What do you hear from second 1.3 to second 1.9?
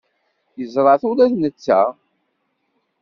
d netta.